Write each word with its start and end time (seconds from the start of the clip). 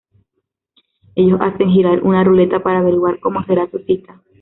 Ellos 1.13 1.39
hacen 1.41 1.69
girar 1.69 2.01
una 2.01 2.23
ruleta 2.23 2.63
para 2.63 2.79
averiguar 2.79 3.19
como 3.19 3.43
será 3.45 3.69
su 3.69 3.77
cita. 3.85 4.19